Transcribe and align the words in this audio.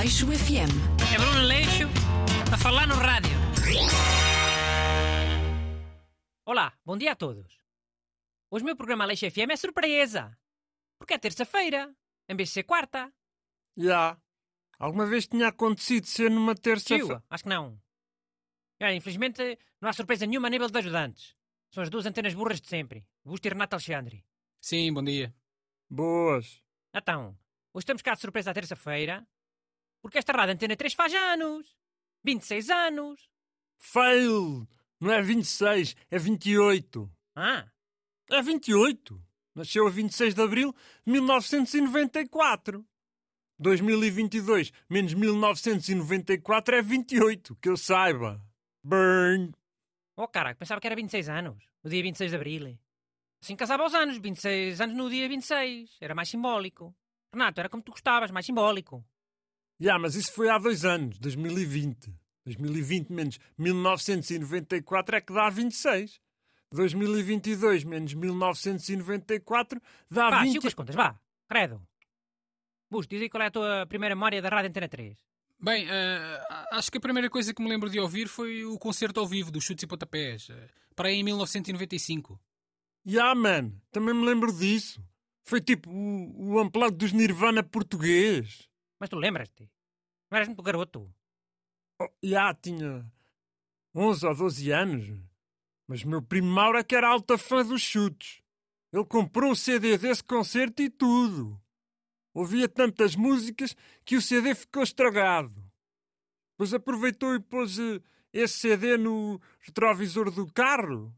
Aleixo 0.00 0.26
FM. 0.28 0.72
É 1.12 1.18
Bruno 1.18 1.42
Leixo 1.46 1.84
a 2.50 2.56
falar 2.56 2.86
no 2.86 2.94
rádio. 2.94 3.36
Olá, 6.46 6.72
bom 6.82 6.96
dia 6.96 7.12
a 7.12 7.14
todos. 7.14 7.58
Hoje 8.50 8.62
o 8.62 8.64
meu 8.64 8.74
programa 8.74 9.04
Aleixo 9.04 9.30
FM 9.30 9.50
é 9.50 9.56
surpresa. 9.56 10.34
Porque 10.98 11.12
é 11.12 11.18
terça-feira, 11.18 11.94
em 12.26 12.34
vez 12.34 12.48
de 12.48 12.54
ser 12.54 12.62
quarta. 12.62 13.12
Já. 13.76 14.16
Alguma 14.78 15.04
vez 15.04 15.26
tinha 15.26 15.48
acontecido 15.48 16.06
ser 16.06 16.30
numa 16.30 16.54
terça-feira? 16.54 17.22
Acho 17.28 17.42
que 17.42 17.50
não. 17.50 17.78
É, 18.80 18.94
infelizmente, 18.94 19.58
não 19.82 19.90
há 19.90 19.92
surpresa 19.92 20.24
nenhuma 20.24 20.48
a 20.48 20.50
nível 20.50 20.70
de 20.70 20.78
ajudantes. 20.78 21.36
São 21.70 21.82
as 21.82 21.90
duas 21.90 22.06
antenas 22.06 22.32
burras 22.32 22.58
de 22.58 22.68
sempre. 22.68 23.06
Busto 23.22 23.46
e 23.46 23.50
Renato 23.50 23.76
Alexandre. 23.76 24.24
Sim, 24.62 24.94
bom 24.94 25.04
dia. 25.04 25.34
Boas. 25.90 26.62
Então, 26.94 27.38
hoje 27.74 27.82
estamos 27.82 28.00
cá 28.00 28.14
de 28.14 28.22
surpresa 28.22 28.50
à 28.50 28.54
terça-feira. 28.54 29.28
Porque 30.02 30.18
esta 30.18 30.32
rádio 30.32 30.54
Antena 30.54 30.76
3 30.76 30.94
faz 30.94 31.12
anos. 31.14 31.76
26 32.24 32.70
anos. 32.70 33.30
Fail! 33.78 34.66
Não 35.00 35.10
é 35.10 35.22
26, 35.22 35.96
é 36.10 36.18
28. 36.18 37.10
Ah, 37.34 37.66
É 38.30 38.42
28. 38.42 39.20
Nasceu 39.54 39.86
a 39.86 39.90
26 39.90 40.34
de 40.34 40.42
abril 40.42 40.74
de 41.06 41.12
1994. 41.12 42.84
2022 43.58 44.72
menos 44.88 45.12
1994 45.14 46.76
é 46.76 46.82
28, 46.82 47.56
que 47.56 47.68
eu 47.68 47.76
saiba. 47.76 48.40
Burn. 48.82 49.52
oh 50.16 50.26
caraca, 50.28 50.58
pensava 50.58 50.80
que 50.80 50.86
era 50.86 50.96
26 50.96 51.28
anos. 51.28 51.64
No 51.82 51.90
dia 51.90 52.02
26 52.02 52.30
de 52.30 52.36
abril. 52.36 52.78
Assim 53.42 53.56
casava 53.56 53.82
aos 53.82 53.94
anos, 53.94 54.18
26 54.18 54.80
anos 54.80 54.96
no 54.96 55.08
dia 55.10 55.28
26. 55.28 55.96
Era 56.00 56.14
mais 56.14 56.28
simbólico. 56.28 56.94
Renato, 57.32 57.60
era 57.60 57.68
como 57.68 57.82
tu 57.82 57.92
gostavas, 57.92 58.30
mais 58.30 58.44
simbólico. 58.46 59.04
Já, 59.80 59.98
mas 59.98 60.14
isso 60.14 60.32
foi 60.32 60.48
há 60.50 60.58
dois 60.58 60.84
anos, 60.84 61.18
2020. 61.18 62.14
2020 62.44 63.10
menos 63.10 63.38
1994 63.56 65.16
é 65.16 65.20
que 65.20 65.32
dá 65.32 65.48
26. 65.48 66.20
2022 66.72 67.84
menos 67.84 68.14
1994 68.14 69.80
dá 70.10 70.30
Vá, 70.30 70.42
20. 70.42 70.48
siga 70.52 70.60
com 70.60 70.68
as 70.68 70.74
contas, 70.74 70.94
vá. 70.94 71.18
Credo. 71.48 71.82
Busto, 72.90 73.10
diz 73.10 73.22
aí 73.22 73.28
qual 73.28 73.42
é 73.42 73.46
a 73.46 73.50
tua 73.50 73.86
primeira 73.86 74.14
memória 74.14 74.40
da 74.42 74.48
Rádio 74.48 74.68
Antena 74.68 74.88
3. 74.88 75.18
Bem, 75.62 75.86
eh, 75.88 76.40
acho 76.72 76.90
que 76.90 76.98
a 76.98 77.00
primeira 77.00 77.28
coisa 77.28 77.52
que 77.52 77.62
me 77.62 77.68
lembro 77.68 77.90
de 77.90 77.98
ouvir 78.00 78.28
foi 78.28 78.64
o 78.64 78.78
concerto 78.78 79.20
ao 79.20 79.26
vivo 79.26 79.50
dos 79.50 79.64
Chutes 79.64 79.82
e 79.82 79.86
Pontapés, 79.86 80.48
eh, 80.50 80.68
para 80.96 81.08
aí 81.08 81.16
em 81.16 81.24
1995. 81.24 82.40
Já, 83.04 83.34
man, 83.34 83.72
também 83.90 84.14
me 84.14 84.24
lembro 84.24 84.52
disso. 84.52 85.02
Foi 85.42 85.60
tipo 85.60 85.90
o, 85.90 86.54
o 86.54 86.62
unplug 86.62 86.96
dos 86.96 87.12
Nirvana 87.12 87.62
português. 87.62 88.68
Mas 89.00 89.08
tu 89.08 89.16
lembras-te? 89.16 89.70
Não 90.30 90.36
eras 90.36 90.48
muito 90.48 90.62
garoto. 90.62 91.10
Oh, 92.00 92.08
já 92.22 92.54
tinha 92.54 93.10
11 93.94 94.26
ou 94.26 94.36
12 94.36 94.70
anos. 94.70 95.20
Mas 95.88 96.04
meu 96.04 96.22
primo 96.22 96.48
Mauro 96.48 96.78
é 96.78 96.84
que 96.84 96.94
era 96.94 97.08
alta 97.08 97.38
fã 97.38 97.64
dos 97.64 97.80
chutes. 97.80 98.42
Ele 98.92 99.04
comprou 99.04 99.52
o 99.52 99.56
CD 99.56 99.96
desse 99.96 100.22
concerto 100.22 100.82
e 100.82 100.90
tudo. 100.90 101.60
Ouvia 102.34 102.68
tantas 102.68 103.16
músicas 103.16 103.74
que 104.04 104.16
o 104.16 104.22
CD 104.22 104.54
ficou 104.54 104.82
estragado. 104.82 105.52
Depois 106.52 106.74
aproveitou 106.74 107.34
e 107.34 107.40
pôs 107.40 107.78
eh, 107.78 108.00
esse 108.32 108.58
CD 108.58 108.96
no 108.96 109.40
retrovisor 109.60 110.30
do 110.30 110.46
carro. 110.52 111.12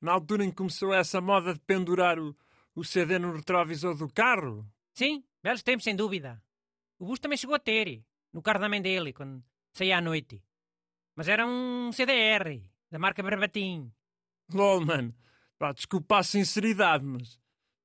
Na 0.00 0.12
altura 0.12 0.44
em 0.44 0.50
que 0.50 0.56
começou 0.56 0.92
essa 0.92 1.20
moda 1.20 1.52
de 1.52 1.60
pendurar 1.60 2.18
o, 2.18 2.34
o 2.74 2.82
CD 2.82 3.18
no 3.18 3.32
retrovisor 3.32 3.94
do 3.94 4.08
carro. 4.08 4.66
Sim, 4.94 5.22
belos 5.42 5.62
tempos, 5.62 5.84
sem 5.84 5.94
dúvida. 5.94 6.42
O 6.98 7.06
Busto 7.06 7.22
também 7.22 7.36
chegou 7.38 7.54
a 7.56 7.58
ter, 7.58 8.02
no 8.32 8.42
carro 8.42 8.60
da 8.60 8.68
mãe 8.68 8.80
dele, 8.80 9.12
quando 9.12 9.42
saía 9.72 9.98
à 9.98 10.00
noite. 10.00 10.42
Mas 11.14 11.28
era 11.28 11.46
um 11.46 11.90
CDR, 11.92 12.62
da 12.90 12.98
marca 12.98 13.22
Barbatim. 13.22 13.92
LOL, 14.52 14.84
mano. 14.84 15.14
Pá, 15.58 15.72
desculpa 15.72 16.18
a 16.18 16.22
sinceridade, 16.22 17.04
mas 17.04 17.38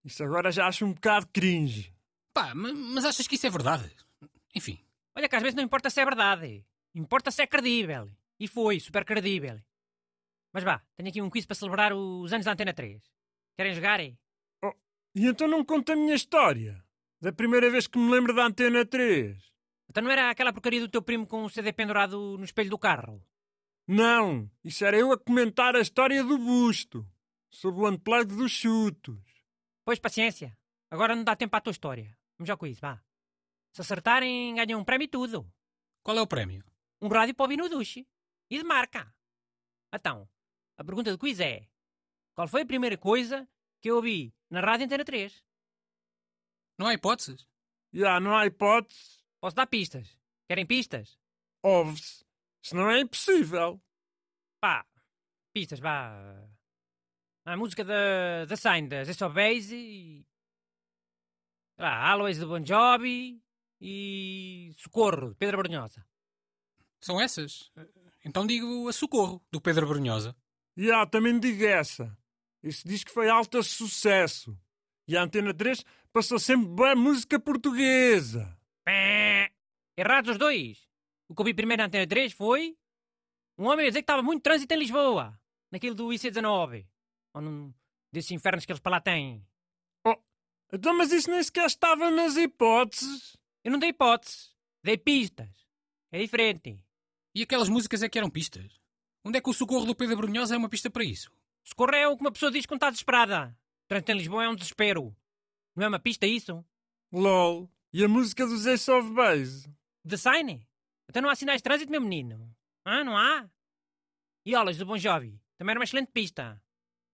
isso 0.04 0.24
agora 0.24 0.52
já 0.52 0.68
acho 0.68 0.86
um 0.86 0.94
bocado 0.94 1.28
cringe. 1.28 1.94
Pá, 2.34 2.54
ma- 2.54 2.74
mas 2.74 3.06
achas 3.06 3.28
que 3.28 3.36
isso 3.36 3.48
é 3.48 3.50
verdade? 3.50 3.90
Enfim, 4.56 4.80
Olha 5.16 5.28
que 5.28 5.36
às 5.36 5.42
vezes 5.42 5.56
não 5.56 5.64
importa 5.64 5.90
se 5.90 6.00
é 6.00 6.06
verdade. 6.06 6.66
Importa 6.96 7.32
se 7.32 7.42
é 7.42 7.48
credível. 7.48 8.10
E 8.40 8.48
foi, 8.48 8.80
super 8.80 9.04
credível. 9.04 9.60
Mas 10.54 10.64
vá, 10.64 10.82
tenho 10.96 11.10
aqui 11.10 11.22
um 11.22 11.30
quiz 11.30 11.46
para 11.46 11.56
celebrar 11.56 11.94
os 11.94 12.32
anos 12.32 12.46
da 12.46 12.54
Antena 12.54 12.74
3. 12.74 13.04
Querem 13.58 13.74
jogar? 13.74 14.00
é? 14.00 14.16
E 15.14 15.26
então 15.28 15.50
não 15.50 15.66
conta 15.66 15.92
a 15.92 15.96
minha 15.98 16.16
história. 16.16 16.82
Da 17.22 17.32
primeira 17.32 17.70
vez 17.70 17.86
que 17.86 18.00
me 18.00 18.09
lembro 18.09 18.34
da 18.34 18.46
Antena 18.46 18.84
3. 18.84 19.38
Então 19.88 20.02
não 20.04 20.09
era 20.09 20.32
aquela 20.32 20.52
porcaria 20.52 20.80
do 20.80 20.90
teu 20.90 21.04
primo 21.04 21.28
com 21.28 21.44
o 21.44 21.50
CD 21.50 21.72
pendurado 21.72 22.36
no 22.36 22.44
espelho 22.44 22.72
do 22.72 22.80
carro? 22.80 23.24
Não, 23.88 24.50
isso 24.64 24.84
era 24.84 24.98
eu 24.98 25.12
a 25.12 25.20
comentar 25.20 25.76
a 25.76 25.82
história 25.82 26.24
do 26.24 26.38
busto. 26.38 27.06
Sobre 27.52 27.82
o 27.82 27.90
unplug 27.90 28.36
dos 28.36 28.52
chutos. 28.52 29.22
Pois 29.86 30.00
paciência. 30.00 30.58
Agora 30.90 31.16
não 31.16 31.24
dá 31.24 31.36
tempo 31.36 31.56
à 31.56 31.62
tua 31.62 31.72
história. 31.72 32.18
Vamos 32.40 32.50
ao 32.50 32.58
quiz, 32.58 32.80
vá. 32.80 33.00
Se 33.74 33.82
acertarem, 33.82 34.56
ganham 34.56 34.80
um 34.80 34.84
prémio 34.84 35.06
e 35.06 35.08
tudo. 35.08 35.46
qual 36.02 36.18
é 36.18 36.22
o 36.22 36.28
prémio? 36.28 36.64
Um 37.00 37.08
rádio 37.08 37.36
para 37.36 37.44
ouvir 37.44 37.58
no 37.58 37.70
duche. 37.70 38.08
E 38.50 38.58
de 38.58 38.64
marca. 38.64 39.14
Então, 39.94 40.28
a 40.76 40.84
pergunta 40.84 41.12
do 41.12 41.20
quiz 41.20 41.40
é: 41.40 41.68
Qual 42.34 42.48
foi 42.48 42.64
a 42.64 42.66
primeira 42.66 42.98
coisa 42.98 43.48
que 43.80 43.92
eu 43.92 43.98
ouvi 43.98 44.34
na 44.50 44.59
Rádio 44.62 44.86
Antena 44.86 45.06
3? 45.06 45.44
Não 46.81 46.88
há 46.88 46.96
hipóteses? 46.96 47.47
Já 47.94 48.19
não 48.19 48.36
há 48.36 48.47
hipótese. 48.47 49.24
Posso 49.40 49.56
dar 49.56 49.68
pistas? 49.68 50.18
Querem 50.50 50.66
pistas? 50.66 51.16
Ouve-se. 51.62 52.25
Senão 52.59 52.90
é 52.90 53.02
impossível. 53.02 53.80
Pá, 54.59 54.84
pistas, 55.53 55.80
vá. 55.80 56.12
A 57.46 57.56
música 57.56 57.86
da, 57.86 58.46
da 58.46 58.58
Sign, 58.58 58.88
da 58.88 59.03
Zé 59.03 59.14
Base 59.30 59.75
e. 59.75 60.25
sei 61.75 61.86
lá, 61.86 62.09
Always 62.14 62.40
do 62.40 62.47
Bon 62.47 62.66
Jovi 62.66 63.40
e. 63.80 64.74
Socorro, 64.75 65.30
de 65.30 65.36
Pedro 65.36 65.59
Brunhosa. 65.59 66.03
São 67.00 67.22
essas? 67.22 67.72
Então 68.25 68.47
digo 68.47 68.88
a 68.88 68.94
Socorro, 68.94 69.40
do 69.52 69.62
Pedro 69.62 69.86
Brunhosa. 69.86 70.36
Já, 70.75 71.06
também 71.06 71.40
digo 71.40 71.64
essa. 71.64 72.18
Esse 72.64 72.88
disco 72.88 73.12
foi 73.12 73.30
alta 73.30 73.62
sucesso. 73.62 74.59
E 75.08 75.18
a 75.18 75.24
Antena 75.24 75.54
3 75.54 75.84
passou 76.14 76.40
sempre 76.40 76.68
boa 76.68 76.96
música 76.96 77.40
portuguesa. 77.40 78.58
Pé. 78.84 79.52
Errados 79.98 80.32
os 80.32 80.38
dois. 80.38 80.88
O 81.28 81.36
que 81.36 81.42
eu 81.42 81.46
vi 81.46 81.54
primeiro 81.54 81.82
na 81.82 81.88
Antena 81.88 82.08
3 82.08 82.34
foi. 82.34 82.78
Um 83.58 83.68
homem 83.68 83.86
a 83.86 83.90
dizer 83.90 84.00
que 84.00 84.04
estava 84.04 84.24
muito 84.24 84.44
trânsito 84.44 84.74
em 84.74 84.78
Lisboa. 84.78 85.40
Naquilo 85.72 85.96
do 85.96 86.08
IC19. 86.08 86.88
Ou 87.34 87.42
num 87.42 87.74
desses 88.12 88.32
infernos 88.32 88.66
que 88.66 88.72
eles 88.72 88.82
para 88.82 88.94
lá 88.94 89.02
têm. 89.02 89.46
Então, 90.74 90.96
mas 90.96 91.12
isso 91.12 91.30
nem 91.30 91.44
sequer 91.44 91.66
estava 91.66 92.10
nas 92.10 92.38
hipóteses. 92.38 93.36
Eu 93.64 93.72
não 93.72 93.80
dei 93.80 93.90
hipótese. 93.90 94.52
Dei 94.82 94.98
pistas. 94.98 95.50
É 96.12 96.20
diferente. 96.20 96.80
E 97.36 97.44
aquelas 97.44 97.68
músicas 97.68 98.02
é 98.02 98.10
que 98.10 98.18
eram 98.18 98.30
pistas? 98.30 98.80
Onde 99.24 99.38
é 99.38 99.42
que 99.42 99.50
o 99.50 99.54
Socorro 99.54 99.86
do 99.86 99.96
Pedro 99.96 100.18
Brunhosa 100.18 100.56
é 100.56 100.58
uma 100.58 100.70
pista 100.70 100.90
para 100.90 101.04
isso? 101.04 101.32
Socorro 101.64 101.94
é 101.94 102.08
o 102.08 102.16
que 102.16 102.22
uma 102.22 102.32
pessoa 102.32 102.52
diz 102.52 102.66
quando 102.66 102.78
está 102.78 102.90
desesperada. 102.90 103.56
Trânsito 103.91 104.12
em 104.13 104.18
Lisboa 104.19 104.46
é 104.46 104.47
um 104.47 104.56
desespero. 104.56 105.13
Não 105.75 105.84
é 105.84 105.88
uma 105.90 106.00
pista 106.00 106.25
isso? 106.25 106.66
LOL. 107.12 107.69
E 107.91 108.06
a 108.06 108.07
música 108.07 108.47
dos 108.47 108.66
Ace 108.66 108.90
of 108.90 109.12
Base? 109.12 109.69
The 110.07 110.16
Sign? 110.16 110.66
Então 111.09 111.22
não 111.22 111.29
há 111.29 111.35
sinais 111.35 111.59
de 111.59 111.63
trânsito, 111.63 111.91
meu 111.91 112.00
menino? 112.00 112.56
Ah, 112.85 113.03
não 113.03 113.18
há? 113.18 113.50
E 114.46 114.56
Always 114.56 114.78
do 114.78 114.85
Bon 114.85 114.97
Jovi? 114.97 115.41
Também 115.57 115.74
era 115.74 115.79
uma 115.81 115.84
excelente 115.84 116.09
pista. 116.09 116.63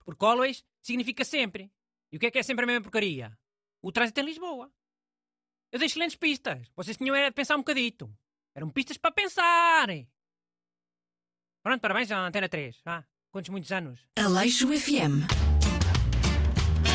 Porque 0.06 0.24
Always 0.24 0.64
significa 0.80 1.26
sempre. 1.26 1.72
E 2.12 2.18
o 2.18 2.20
que 2.20 2.28
é 2.28 2.32
que 2.32 2.38
é 2.38 2.44
sempre 2.44 2.64
a 2.64 2.68
mesma 2.68 2.84
porcaria? 2.84 3.36
O 3.82 3.92
trânsito 3.92 4.20
em 4.20 4.26
Lisboa. 4.26 4.72
Eu 5.72 5.80
dei 5.80 5.88
excelentes 5.88 6.16
pistas. 6.16 6.70
Vocês 6.76 6.96
tinham 6.96 7.16
era 7.16 7.30
de 7.30 7.34
pensar 7.34 7.56
um 7.56 7.62
bocadito. 7.62 8.16
Eram 8.54 8.70
pistas 8.70 9.00
para 9.00 9.12
pensar. 9.12 9.88
Pronto, 11.64 11.82
parabéns 11.82 12.12
à 12.12 12.20
Antena 12.20 12.48
3. 12.48 12.80
Ah, 12.86 13.04
quantos 13.32 13.50
muitos 13.50 13.72
anos? 13.72 14.00
Aleixo 14.16 14.68
FM. 14.68 15.26